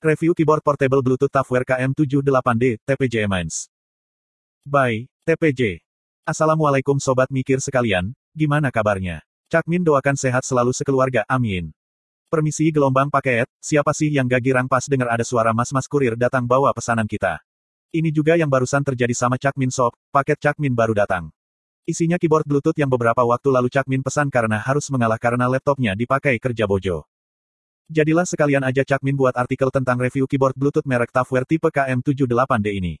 Review 0.00 0.32
Keyboard 0.32 0.64
Portable 0.64 1.04
Bluetooth 1.04 1.28
Tafware 1.28 1.60
KM78D, 1.60 2.80
TPJ 2.88 3.28
Minds. 3.28 3.68
By, 4.64 5.04
TPJ. 5.28 5.84
Assalamualaikum 6.24 6.96
Sobat 6.96 7.28
Mikir 7.28 7.60
sekalian, 7.60 8.16
gimana 8.32 8.72
kabarnya? 8.72 9.20
Cak 9.52 9.68
Min 9.68 9.84
doakan 9.84 10.16
sehat 10.16 10.48
selalu 10.48 10.72
sekeluarga, 10.72 11.28
amin. 11.28 11.68
Permisi 12.32 12.72
gelombang 12.72 13.12
paket, 13.12 13.44
siapa 13.60 13.92
sih 13.92 14.08
yang 14.08 14.24
gak 14.24 14.40
girang 14.40 14.72
pas 14.72 14.88
dengar 14.88 15.12
ada 15.12 15.20
suara 15.20 15.52
mas-mas 15.52 15.84
kurir 15.84 16.16
datang 16.16 16.48
bawa 16.48 16.72
pesanan 16.72 17.04
kita? 17.04 17.36
Ini 17.92 18.08
juga 18.08 18.40
yang 18.40 18.48
barusan 18.48 18.80
terjadi 18.80 19.12
sama 19.12 19.36
Cak 19.36 19.60
Min 19.60 19.68
Shop, 19.68 19.92
paket 20.08 20.40
Cak 20.40 20.56
Min 20.56 20.72
baru 20.72 20.96
datang. 20.96 21.28
Isinya 21.84 22.16
keyboard 22.16 22.48
Bluetooth 22.48 22.80
yang 22.80 22.88
beberapa 22.88 23.20
waktu 23.20 23.52
lalu 23.52 23.68
Cak 23.68 23.84
Min 23.84 24.00
pesan 24.00 24.32
karena 24.32 24.64
harus 24.64 24.88
mengalah 24.88 25.20
karena 25.20 25.44
laptopnya 25.44 25.92
dipakai 25.92 26.40
kerja 26.40 26.64
bojo. 26.64 27.09
Jadilah 27.90 28.22
sekalian 28.22 28.62
aja 28.62 28.86
Cak 28.86 29.02
Min 29.02 29.18
buat 29.18 29.34
artikel 29.34 29.66
tentang 29.74 29.98
review 29.98 30.30
keyboard 30.30 30.54
Bluetooth 30.54 30.86
merek 30.86 31.10
Tafware 31.10 31.42
tipe 31.42 31.66
KM78D 31.74 32.78
ini. 32.78 32.94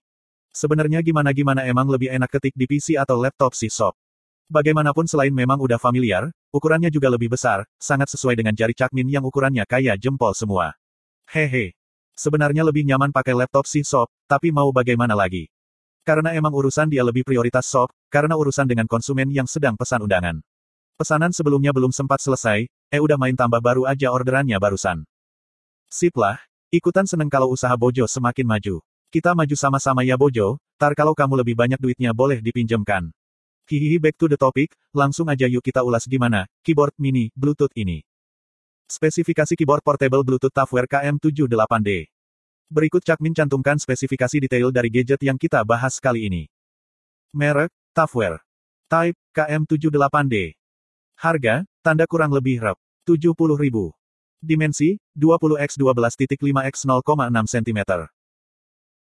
Sebenarnya 0.50 0.98
gimana-gimana 0.98 1.62
emang 1.62 1.86
lebih 1.86 2.10
enak 2.10 2.26
ketik 2.26 2.58
di 2.58 2.66
PC 2.66 2.98
atau 2.98 3.14
laptop 3.22 3.54
sih 3.54 3.70
sob. 3.70 3.94
Bagaimanapun 4.50 5.06
selain 5.06 5.30
memang 5.30 5.62
udah 5.62 5.78
familiar, 5.78 6.34
ukurannya 6.50 6.90
juga 6.90 7.06
lebih 7.06 7.30
besar, 7.30 7.70
sangat 7.78 8.10
sesuai 8.10 8.34
dengan 8.34 8.50
jari 8.50 8.74
Cak 8.74 8.90
Min 8.90 9.06
yang 9.06 9.22
ukurannya 9.22 9.62
kayak 9.62 9.94
jempol 10.02 10.34
semua. 10.34 10.74
Hehe. 11.30 11.78
Sebenarnya 12.18 12.66
lebih 12.66 12.82
nyaman 12.82 13.14
pakai 13.14 13.38
laptop 13.38 13.70
sih 13.70 13.86
sob, 13.86 14.10
tapi 14.26 14.50
mau 14.50 14.74
bagaimana 14.74 15.14
lagi. 15.14 15.46
Karena 16.02 16.34
emang 16.34 16.50
urusan 16.50 16.90
dia 16.90 17.06
lebih 17.06 17.22
prioritas 17.22 17.70
sob, 17.70 17.94
karena 18.10 18.34
urusan 18.34 18.66
dengan 18.66 18.90
konsumen 18.90 19.30
yang 19.30 19.46
sedang 19.46 19.78
pesan 19.78 20.02
undangan. 20.02 20.42
Pesanan 20.98 21.30
sebelumnya 21.30 21.70
belum 21.70 21.94
sempat 21.94 22.18
selesai, 22.18 22.66
Eh 22.90 22.98
udah 22.98 23.14
main 23.14 23.38
tambah 23.38 23.62
baru 23.62 23.86
aja 23.86 24.10
orderannya 24.10 24.58
barusan. 24.58 25.06
Sip 25.86 26.10
lah, 26.18 26.42
ikutan 26.74 27.06
seneng 27.06 27.30
kalau 27.30 27.46
usaha 27.54 27.70
Bojo 27.78 28.02
semakin 28.10 28.42
maju. 28.42 28.82
Kita 29.14 29.30
maju 29.30 29.54
sama-sama 29.54 30.02
ya 30.02 30.18
Bojo, 30.18 30.58
tar 30.74 30.98
kalau 30.98 31.14
kamu 31.14 31.38
lebih 31.38 31.54
banyak 31.54 31.78
duitnya 31.78 32.10
boleh 32.10 32.42
dipinjemkan. 32.42 33.14
Hihihi 33.70 34.02
back 34.02 34.18
to 34.18 34.26
the 34.26 34.34
topic, 34.34 34.74
langsung 34.90 35.30
aja 35.30 35.46
yuk 35.46 35.62
kita 35.62 35.86
ulas 35.86 36.02
gimana, 36.10 36.50
keyboard 36.66 36.90
mini, 36.98 37.30
Bluetooth 37.38 37.70
ini. 37.78 38.02
Spesifikasi 38.90 39.54
keyboard 39.54 39.86
portable 39.86 40.26
Bluetooth 40.26 40.50
Tafware 40.50 40.90
KM78D. 40.90 42.10
Berikut 42.66 43.06
Cak 43.06 43.22
Min 43.22 43.38
cantumkan 43.38 43.78
spesifikasi 43.78 44.42
detail 44.42 44.74
dari 44.74 44.90
gadget 44.90 45.22
yang 45.22 45.38
kita 45.38 45.62
bahas 45.62 46.02
kali 46.02 46.26
ini. 46.26 46.50
Merek, 47.30 47.70
Tafware. 47.94 48.42
Type, 48.90 49.14
KM78D. 49.30 50.58
Harga, 51.22 51.62
tanda 51.80 52.04
kurang 52.04 52.32
lebih 52.32 52.60
rep. 52.60 52.78
70.000. 53.08 53.36
Dimensi, 54.40 54.96
20x12.5x 55.16 56.88
0,6 56.88 57.04
cm. 57.48 57.80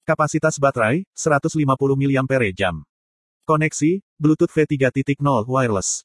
Kapasitas 0.03 0.55
baterai, 0.59 1.05
150 1.15 1.63
mAh. 1.95 2.75
Koneksi, 3.47 3.91
Bluetooth 4.19 4.51
V3.0 4.51 5.19
wireless. 5.47 6.03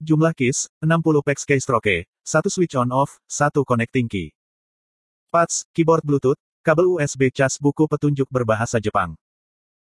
Jumlah 0.00 0.32
keys, 0.32 0.72
60 0.80 1.20
packs 1.20 1.44
keystroke, 1.44 2.08
1 2.24 2.48
switch 2.48 2.72
on 2.72 2.88
off, 2.88 3.20
1 3.28 3.52
connecting 3.68 4.08
key. 4.08 4.32
Pads, 5.28 5.68
keyboard 5.76 6.00
Bluetooth, 6.02 6.40
kabel 6.64 6.96
USB 6.96 7.28
cas 7.30 7.60
buku 7.60 7.84
petunjuk 7.84 8.26
berbahasa 8.32 8.80
Jepang. 8.80 9.12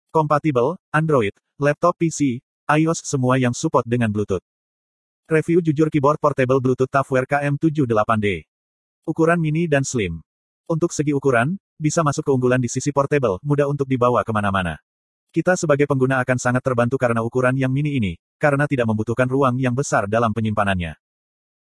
Kompatibel, 0.10 0.82
Android, 0.90 1.38
laptop 1.62 1.94
PC, 2.02 2.42
iOS 2.66 3.06
semua 3.06 3.38
yang 3.38 3.54
support 3.54 3.86
dengan 3.86 4.10
Bluetooth. 4.10 4.42
Review 5.30 5.62
jujur 5.62 5.94
keyboard 5.94 6.18
portable 6.18 6.58
Bluetooth 6.58 6.90
Tafware 6.90 7.30
KM78D. 7.30 8.50
Ukuran 9.06 9.38
mini 9.38 9.70
dan 9.70 9.86
slim. 9.86 10.26
Untuk 10.66 10.90
segi 10.90 11.14
ukuran, 11.14 11.54
bisa 11.78 12.02
masuk 12.02 12.26
keunggulan 12.26 12.58
di 12.58 12.66
sisi 12.66 12.90
portable, 12.90 13.38
mudah 13.46 13.70
untuk 13.70 13.86
dibawa 13.86 14.26
ke 14.26 14.34
mana-mana. 14.34 14.82
Kita 15.30 15.54
sebagai 15.54 15.86
pengguna 15.86 16.18
akan 16.26 16.34
sangat 16.42 16.66
terbantu 16.66 16.98
karena 16.98 17.22
ukuran 17.22 17.54
yang 17.54 17.70
mini 17.70 18.02
ini, 18.02 18.18
karena 18.42 18.66
tidak 18.66 18.90
membutuhkan 18.90 19.30
ruang 19.30 19.62
yang 19.62 19.78
besar 19.78 20.10
dalam 20.10 20.34
penyimpanannya. 20.34 20.98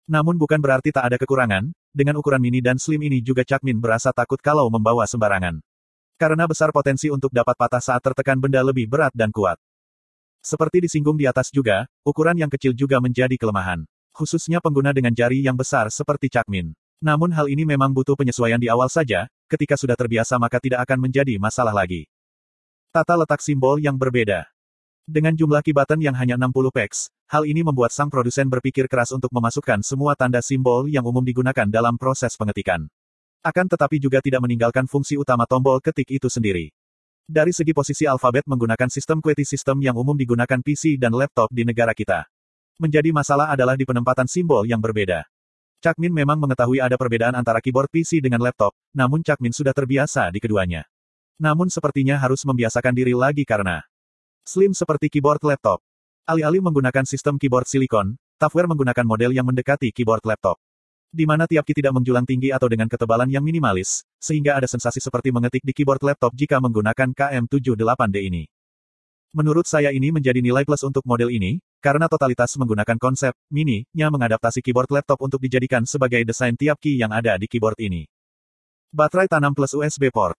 Namun 0.06 0.38
bukan 0.38 0.62
berarti 0.62 0.94
tak 0.94 1.10
ada 1.10 1.18
kekurangan, 1.18 1.74
dengan 1.90 2.22
ukuran 2.22 2.38
mini 2.38 2.62
dan 2.62 2.78
slim 2.78 3.02
ini 3.10 3.26
juga 3.26 3.42
Cakmin 3.42 3.82
berasa 3.82 4.14
takut 4.14 4.38
kalau 4.38 4.70
membawa 4.70 5.10
sembarangan. 5.10 5.66
Karena 6.22 6.46
besar 6.46 6.70
potensi 6.70 7.10
untuk 7.10 7.34
dapat 7.34 7.58
patah 7.58 7.82
saat 7.82 8.06
tertekan 8.06 8.38
benda 8.38 8.62
lebih 8.62 8.86
berat 8.86 9.18
dan 9.18 9.34
kuat. 9.34 9.58
Seperti 10.42 10.84
disinggung 10.84 11.18
di 11.18 11.26
atas 11.26 11.50
juga, 11.52 11.86
ukuran 12.08 12.38
yang 12.38 12.52
kecil 12.52 12.72
juga 12.74 12.98
menjadi 12.98 13.36
kelemahan. 13.36 13.84
Khususnya 14.16 14.58
pengguna 14.64 14.94
dengan 14.94 15.14
jari 15.14 15.46
yang 15.46 15.54
besar 15.54 15.94
seperti 15.94 16.34
Cakmin. 16.34 16.74
Namun 16.98 17.30
hal 17.30 17.46
ini 17.46 17.62
memang 17.62 17.94
butuh 17.94 18.18
penyesuaian 18.18 18.58
di 18.58 18.66
awal 18.66 18.90
saja, 18.90 19.30
ketika 19.46 19.78
sudah 19.78 19.94
terbiasa 19.94 20.42
maka 20.42 20.58
tidak 20.58 20.82
akan 20.82 21.06
menjadi 21.06 21.38
masalah 21.38 21.70
lagi. 21.70 22.10
Tata 22.90 23.14
letak 23.14 23.46
simbol 23.46 23.78
yang 23.78 23.94
berbeda. 23.94 24.50
Dengan 25.08 25.38
jumlah 25.38 25.64
kibatan 25.64 26.04
yang 26.04 26.18
hanya 26.20 26.36
60 26.36 26.68
peks, 26.74 27.14
hal 27.32 27.48
ini 27.48 27.64
membuat 27.64 27.96
sang 27.96 28.12
produsen 28.12 28.52
berpikir 28.52 28.92
keras 28.92 29.16
untuk 29.16 29.32
memasukkan 29.32 29.80
semua 29.80 30.20
tanda 30.20 30.44
simbol 30.44 30.90
yang 30.90 31.06
umum 31.08 31.24
digunakan 31.24 31.70
dalam 31.70 31.96
proses 31.96 32.36
pengetikan. 32.36 32.90
Akan 33.40 33.72
tetapi 33.72 34.04
juga 34.04 34.20
tidak 34.20 34.44
meninggalkan 34.44 34.84
fungsi 34.84 35.16
utama 35.16 35.48
tombol 35.48 35.80
ketik 35.80 36.12
itu 36.12 36.28
sendiri. 36.28 36.76
Dari 37.28 37.52
segi 37.52 37.76
posisi 37.76 38.08
alfabet 38.08 38.48
menggunakan 38.48 38.88
sistem 38.88 39.20
QWERTY 39.20 39.44
sistem 39.44 39.84
yang 39.84 40.00
umum 40.00 40.16
digunakan 40.16 40.64
PC 40.64 40.96
dan 40.96 41.12
laptop 41.12 41.52
di 41.52 41.68
negara 41.68 41.92
kita. 41.92 42.24
Menjadi 42.80 43.12
masalah 43.12 43.52
adalah 43.52 43.76
di 43.76 43.84
penempatan 43.84 44.32
simbol 44.32 44.64
yang 44.64 44.80
berbeda. 44.80 45.28
Cakmin 45.84 46.16
memang 46.16 46.40
mengetahui 46.40 46.80
ada 46.80 46.96
perbedaan 46.96 47.36
antara 47.36 47.60
keyboard 47.60 47.92
PC 47.92 48.24
dengan 48.24 48.40
laptop, 48.40 48.72
namun 48.96 49.28
Cakmin 49.28 49.52
sudah 49.52 49.76
terbiasa 49.76 50.32
di 50.32 50.40
keduanya. 50.40 50.88
Namun 51.36 51.68
sepertinya 51.68 52.16
harus 52.16 52.48
membiasakan 52.48 52.96
diri 52.96 53.12
lagi 53.12 53.44
karena 53.44 53.84
slim 54.48 54.72
seperti 54.72 55.12
keyboard 55.12 55.44
laptop. 55.44 55.84
Alih-alih 56.32 56.64
menggunakan 56.64 57.04
sistem 57.04 57.36
keyboard 57.36 57.68
silikon, 57.68 58.16
Tafware 58.40 58.72
menggunakan 58.72 59.04
model 59.04 59.36
yang 59.36 59.44
mendekati 59.44 59.92
keyboard 59.92 60.24
laptop 60.24 60.64
di 61.12 61.24
mana 61.24 61.48
tiap 61.48 61.64
key 61.64 61.76
tidak 61.78 61.96
menjulang 61.96 62.28
tinggi 62.28 62.52
atau 62.52 62.68
dengan 62.68 62.92
ketebalan 62.92 63.32
yang 63.32 63.42
minimalis, 63.44 64.04
sehingga 64.20 64.60
ada 64.60 64.68
sensasi 64.68 65.00
seperti 65.00 65.32
mengetik 65.32 65.64
di 65.64 65.72
keyboard 65.72 66.04
laptop 66.04 66.36
jika 66.36 66.60
menggunakan 66.60 67.16
KM78D 67.16 68.18
ini. 68.28 68.48
Menurut 69.36 69.68
saya 69.68 69.92
ini 69.92 70.10
menjadi 70.10 70.40
nilai 70.40 70.64
plus 70.64 70.82
untuk 70.88 71.04
model 71.04 71.28
ini, 71.30 71.60
karena 71.78 72.08
totalitas 72.08 72.56
menggunakan 72.58 72.98
konsep 72.98 73.36
mini-nya 73.54 74.08
mengadaptasi 74.10 74.64
keyboard 74.64 74.90
laptop 74.90 75.20
untuk 75.22 75.44
dijadikan 75.44 75.84
sebagai 75.84 76.24
desain 76.24 76.56
tiap 76.56 76.80
key 76.80 76.98
yang 76.98 77.14
ada 77.14 77.36
di 77.36 77.46
keyboard 77.46 77.78
ini. 77.78 78.08
Baterai 78.90 79.28
tanam 79.28 79.52
plus 79.52 79.76
USB 79.76 80.10
port. 80.10 80.34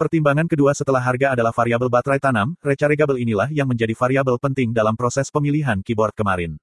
Pertimbangan 0.00 0.48
kedua 0.48 0.72
setelah 0.72 1.04
harga 1.04 1.36
adalah 1.36 1.52
variabel 1.52 1.92
baterai 1.92 2.18
tanam, 2.18 2.56
rechargeable 2.58 3.20
inilah 3.20 3.52
yang 3.52 3.68
menjadi 3.68 3.92
variabel 3.94 4.40
penting 4.40 4.72
dalam 4.74 4.96
proses 4.96 5.30
pemilihan 5.30 5.78
keyboard 5.84 6.16
kemarin. 6.16 6.58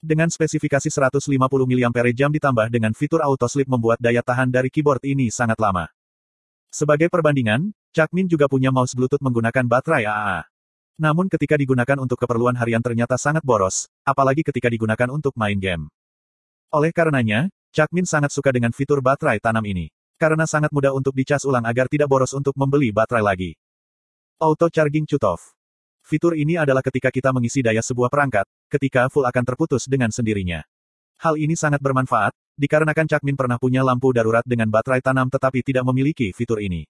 Dengan 0.00 0.32
spesifikasi 0.32 0.88
150 0.88 1.28
mAh 1.36 2.32
ditambah 2.32 2.66
dengan 2.72 2.96
fitur 2.96 3.20
auto 3.20 3.44
sleep 3.44 3.68
membuat 3.68 4.00
daya 4.00 4.24
tahan 4.24 4.48
dari 4.48 4.72
keyboard 4.72 5.04
ini 5.04 5.28
sangat 5.28 5.60
lama. 5.60 5.92
Sebagai 6.72 7.12
perbandingan, 7.12 7.76
Cakmin 7.92 8.24
juga 8.24 8.48
punya 8.48 8.72
mouse 8.72 8.96
Bluetooth 8.96 9.20
menggunakan 9.20 9.60
baterai 9.68 10.08
AAA. 10.08 10.40
Namun 11.04 11.28
ketika 11.28 11.60
digunakan 11.60 12.00
untuk 12.00 12.16
keperluan 12.16 12.56
harian 12.56 12.80
ternyata 12.80 13.20
sangat 13.20 13.44
boros, 13.44 13.92
apalagi 14.00 14.40
ketika 14.40 14.72
digunakan 14.72 15.12
untuk 15.12 15.36
main 15.36 15.60
game. 15.60 15.92
Oleh 16.72 16.96
karenanya, 16.96 17.52
Cakmin 17.76 18.08
sangat 18.08 18.32
suka 18.32 18.56
dengan 18.56 18.72
fitur 18.72 19.04
baterai 19.04 19.36
tanam 19.36 19.68
ini. 19.68 19.92
Karena 20.16 20.48
sangat 20.48 20.72
mudah 20.72 20.96
untuk 20.96 21.12
dicas 21.12 21.44
ulang 21.44 21.68
agar 21.68 21.92
tidak 21.92 22.08
boros 22.08 22.32
untuk 22.32 22.56
membeli 22.56 22.88
baterai 22.88 23.20
lagi. 23.20 23.52
Auto 24.40 24.72
Charging 24.72 25.04
Cutoff 25.04 25.59
Fitur 26.04 26.34
ini 26.34 26.56
adalah 26.56 26.80
ketika 26.80 27.12
kita 27.12 27.30
mengisi 27.30 27.60
daya 27.60 27.84
sebuah 27.84 28.10
perangkat, 28.10 28.48
ketika 28.72 29.06
full 29.12 29.24
akan 29.24 29.44
terputus 29.46 29.86
dengan 29.86 30.10
sendirinya. 30.10 30.64
Hal 31.20 31.36
ini 31.36 31.52
sangat 31.52 31.84
bermanfaat, 31.84 32.32
dikarenakan 32.56 33.04
Cakmin 33.04 33.36
pernah 33.36 33.60
punya 33.60 33.84
lampu 33.84 34.08
darurat 34.10 34.42
dengan 34.48 34.72
baterai 34.72 35.04
tanam 35.04 35.28
tetapi 35.28 35.60
tidak 35.60 35.84
memiliki 35.84 36.32
fitur 36.32 36.64
ini. 36.64 36.88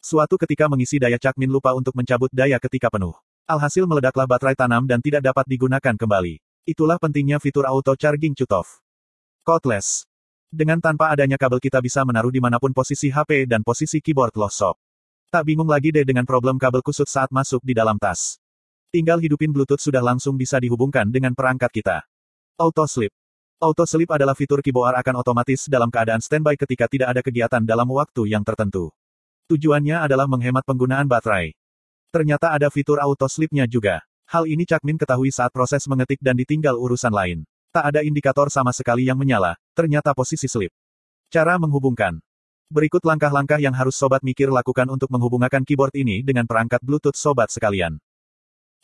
Suatu 0.00 0.40
ketika 0.40 0.70
mengisi 0.70 0.96
daya 0.96 1.18
Cakmin 1.18 1.50
lupa 1.50 1.74
untuk 1.74 1.92
mencabut 1.98 2.30
daya 2.32 2.56
ketika 2.62 2.88
penuh. 2.88 3.12
Alhasil 3.50 3.84
meledaklah 3.84 4.30
baterai 4.30 4.54
tanam 4.54 4.86
dan 4.86 5.02
tidak 5.02 5.26
dapat 5.26 5.44
digunakan 5.50 5.98
kembali. 5.98 6.38
Itulah 6.62 6.96
pentingnya 7.02 7.42
fitur 7.42 7.66
auto 7.66 7.98
charging 7.98 8.32
cutoff. 8.32 8.78
Codeless. 9.42 10.06
Dengan 10.50 10.78
tanpa 10.78 11.10
adanya 11.10 11.34
kabel 11.34 11.58
kita 11.58 11.82
bisa 11.82 12.06
menaruh 12.06 12.30
di 12.30 12.38
mana 12.38 12.62
pun 12.62 12.70
posisi 12.70 13.10
HP 13.10 13.50
dan 13.50 13.66
posisi 13.66 13.98
keyboard 13.98 14.34
shop. 14.50 14.78
Tak 15.30 15.46
bingung 15.46 15.70
lagi 15.70 15.94
deh 15.94 16.02
dengan 16.02 16.26
problem 16.26 16.58
kabel 16.58 16.82
kusut 16.82 17.06
saat 17.06 17.30
masuk 17.30 17.62
di 17.62 17.70
dalam 17.70 17.94
tas. 18.02 18.42
Tinggal 18.90 19.22
hidupin 19.22 19.54
Bluetooth 19.54 19.78
sudah 19.78 20.02
langsung 20.02 20.34
bisa 20.34 20.58
dihubungkan 20.58 21.06
dengan 21.06 21.38
perangkat 21.38 21.70
kita. 21.70 22.02
Auto 22.58 22.82
Sleep. 22.82 23.14
Auto 23.62 23.86
Sleep 23.86 24.10
adalah 24.10 24.34
fitur 24.34 24.58
keyboard 24.58 24.98
akan 24.98 25.22
otomatis 25.22 25.70
dalam 25.70 25.86
keadaan 25.86 26.18
standby 26.18 26.58
ketika 26.58 26.90
tidak 26.90 27.14
ada 27.14 27.22
kegiatan 27.22 27.62
dalam 27.62 27.86
waktu 27.94 28.26
yang 28.26 28.42
tertentu. 28.42 28.90
Tujuannya 29.46 30.02
adalah 30.02 30.26
menghemat 30.26 30.66
penggunaan 30.66 31.06
baterai. 31.06 31.54
Ternyata 32.10 32.50
ada 32.50 32.66
fitur 32.66 32.98
auto 32.98 33.30
sleep-nya 33.30 33.70
juga. 33.70 34.02
Hal 34.26 34.50
ini 34.50 34.66
Cakmin 34.66 34.98
ketahui 34.98 35.30
saat 35.30 35.54
proses 35.54 35.86
mengetik 35.86 36.18
dan 36.18 36.34
ditinggal 36.34 36.74
urusan 36.74 37.14
lain. 37.14 37.46
Tak 37.70 37.94
ada 37.94 38.02
indikator 38.02 38.50
sama 38.50 38.74
sekali 38.74 39.06
yang 39.06 39.14
menyala, 39.14 39.54
ternyata 39.78 40.10
posisi 40.10 40.50
sleep. 40.50 40.74
Cara 41.30 41.54
menghubungkan. 41.54 42.18
Berikut 42.70 43.02
langkah-langkah 43.02 43.58
yang 43.58 43.74
harus 43.74 43.98
Sobat 43.98 44.22
Mikir 44.22 44.46
lakukan 44.46 44.86
untuk 44.86 45.10
menghubungkan 45.10 45.66
keyboard 45.66 45.90
ini 45.98 46.22
dengan 46.22 46.46
perangkat 46.46 46.78
Bluetooth 46.78 47.18
Sobat 47.18 47.50
sekalian. 47.50 47.98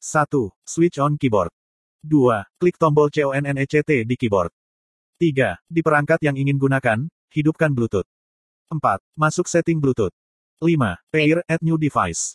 1. 0.02 0.26
Switch 0.66 0.98
on 0.98 1.14
keyboard. 1.14 1.54
2. 2.02 2.18
Klik 2.58 2.82
tombol 2.82 3.14
CONNECT 3.14 4.02
di 4.02 4.18
keyboard. 4.18 4.50
3. 5.22 5.62
Di 5.70 5.80
perangkat 5.86 6.18
yang 6.26 6.34
ingin 6.34 6.58
gunakan, 6.58 7.06
hidupkan 7.30 7.70
Bluetooth. 7.70 8.10
4. 8.74 8.82
Masuk 9.14 9.46
setting 9.46 9.78
Bluetooth. 9.78 10.10
5. 10.58 10.98
Pair 11.14 11.46
add 11.46 11.62
new 11.62 11.78
device. 11.78 12.34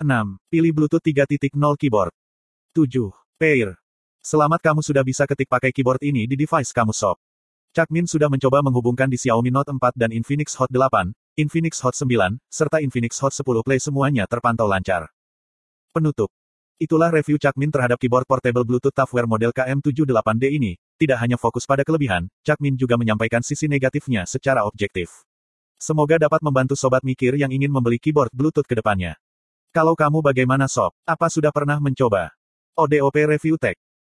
6. 0.00 0.40
Pilih 0.48 0.72
Bluetooth 0.72 1.04
3.0 1.04 1.52
keyboard. 1.76 2.16
7. 2.72 3.12
Pair. 3.36 3.76
Selamat 4.24 4.64
kamu 4.64 4.80
sudah 4.80 5.04
bisa 5.04 5.28
ketik 5.28 5.52
pakai 5.52 5.68
keyboard 5.68 6.00
ini 6.00 6.24
di 6.24 6.32
device 6.32 6.72
kamu 6.72 6.96
sob. 6.96 7.20
Chakmin 7.76 8.08
sudah 8.08 8.32
mencoba 8.32 8.64
menghubungkan 8.64 9.12
di 9.12 9.20
Xiaomi 9.20 9.52
Note 9.52 9.70
4 9.70 9.94
dan 9.94 10.10
Infinix 10.10 10.56
Hot 10.56 10.72
8, 10.72 11.14
Infinix 11.36 11.78
Hot 11.84 11.92
9, 11.94 12.40
serta 12.48 12.80
Infinix 12.80 13.20
Hot 13.20 13.30
10 13.30 13.44
Play 13.62 13.76
semuanya 13.76 14.24
terpantau 14.24 14.64
lancar. 14.66 15.12
Penutup. 15.92 16.32
Itulah 16.80 17.12
review 17.12 17.36
Chakmin 17.36 17.68
terhadap 17.68 18.00
keyboard 18.00 18.26
portable 18.26 18.64
Bluetooth 18.64 18.96
Toughwear 18.96 19.28
model 19.28 19.54
KM78D 19.54 20.44
ini. 20.48 20.74
Tidak 20.96 21.18
hanya 21.22 21.36
fokus 21.38 21.70
pada 21.70 21.84
kelebihan, 21.84 22.26
Chakmin 22.42 22.74
juga 22.74 22.96
menyampaikan 22.96 23.44
sisi 23.44 23.70
negatifnya 23.70 24.24
secara 24.24 24.64
objektif. 24.66 25.28
Semoga 25.76 26.18
dapat 26.18 26.42
membantu 26.42 26.74
sobat 26.74 27.06
mikir 27.06 27.38
yang 27.38 27.54
ingin 27.54 27.70
membeli 27.70 28.02
keyboard 28.02 28.34
Bluetooth 28.34 28.66
ke 28.66 28.74
depannya. 28.74 29.20
Kalau 29.70 29.94
kamu 29.94 30.18
bagaimana 30.18 30.66
sob? 30.66 30.96
Apa 31.06 31.30
sudah 31.30 31.54
pernah 31.54 31.78
mencoba? 31.78 32.34
ODOP 32.74 33.14
Review 33.22 33.54
Tech 33.54 33.78